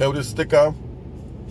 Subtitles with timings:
[0.00, 0.72] Heurystyka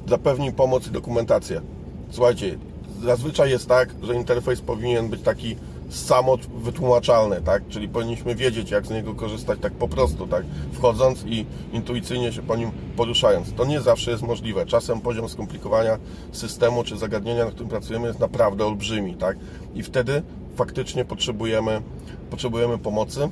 [0.08, 1.62] zapewni pomoc i dokumentację.
[2.10, 2.58] Słuchajcie,
[3.04, 5.56] zazwyczaj jest tak, że interfejs powinien być taki
[5.90, 7.68] samo wytłumaczalny, tak?
[7.68, 10.44] Czyli powinniśmy wiedzieć, jak z niego korzystać tak po prostu, tak?
[10.72, 13.54] Wchodząc i intuicyjnie się po nim poruszając.
[13.54, 14.66] To nie zawsze jest możliwe.
[14.66, 15.98] Czasem poziom skomplikowania
[16.32, 19.38] systemu czy zagadnienia, nad którym pracujemy, jest naprawdę olbrzymi, tak?
[19.76, 20.22] I wtedy
[20.56, 21.82] faktycznie potrzebujemy,
[22.30, 23.30] potrzebujemy pomocy.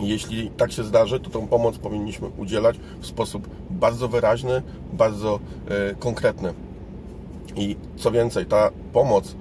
[0.00, 5.94] Jeśli tak się zdarzy, to tą pomoc powinniśmy udzielać w sposób bardzo wyraźny, bardzo e,
[5.94, 6.54] konkretny.
[7.56, 9.36] I co więcej, ta pomoc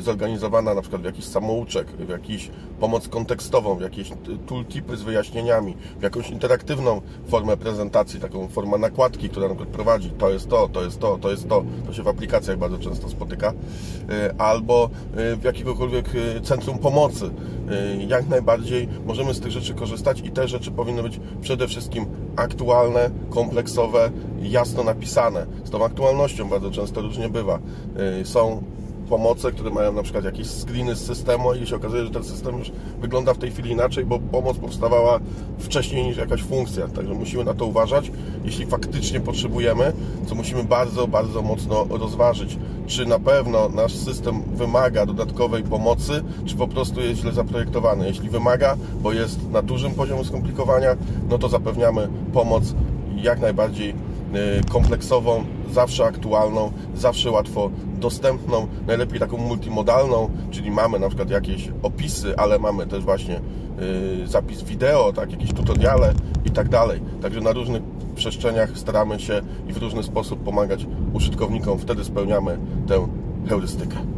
[0.00, 4.12] zorganizowana na przykład w jakiś samouczek, w jakiś pomoc kontekstową, w jakieś
[4.46, 10.10] tooltipy z wyjaśnieniami, w jakąś interaktywną formę prezentacji, taką formę nakładki, która na przykład prowadzi,
[10.10, 13.08] to jest to, to jest to, to jest to, to się w aplikacjach bardzo często
[13.08, 13.54] spotyka, y,
[14.38, 14.90] albo
[15.32, 16.10] y, w jakiegokolwiek
[16.42, 17.30] centrum pomocy.
[18.08, 23.10] Jak najbardziej możemy z tych rzeczy korzystać i te rzeczy powinny być przede wszystkim aktualne,
[23.30, 24.10] kompleksowe,
[24.42, 25.46] jasno napisane.
[25.64, 27.58] Z tą aktualnością bardzo często różnie bywa.
[28.24, 28.62] Są
[29.04, 32.58] pomoce, które mają na przykład jakieś screeny z systemu i się okazuje, że ten system
[32.58, 35.20] już wygląda w tej chwili inaczej, bo pomoc powstawała
[35.58, 36.88] wcześniej niż jakaś funkcja.
[36.88, 38.10] Także musimy na to uważać.
[38.44, 39.92] Jeśli faktycznie potrzebujemy,
[40.26, 46.56] co musimy bardzo, bardzo mocno rozważyć, czy na pewno nasz system wymaga dodatkowej pomocy, czy
[46.56, 48.06] po prostu jest źle zaprojektowany.
[48.06, 50.96] Jeśli wymaga, bo jest na dużym poziomie skomplikowania,
[51.30, 52.74] no to zapewniamy pomoc
[53.16, 53.94] jak najbardziej
[54.70, 62.36] kompleksową, zawsze aktualną, zawsze łatwo dostępną, najlepiej taką multimodalną, czyli mamy na przykład jakieś opisy,
[62.36, 63.40] ale mamy też właśnie
[64.20, 66.14] yy, zapis wideo, tak, jakieś tutoriale
[66.44, 67.00] i tak dalej.
[67.22, 67.82] Także na różnych
[68.14, 73.08] przestrzeniach staramy się i w różny sposób pomagać użytkownikom, wtedy spełniamy tę
[73.48, 74.13] heurystykę.